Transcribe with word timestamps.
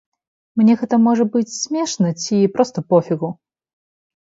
Мне 0.61 0.75
гэта 0.79 0.99
можа 1.03 1.27
быць 1.37 1.55
смешна 1.61 2.17
ці 2.27 2.43
проста 2.59 2.89
пофігу. 2.91 3.29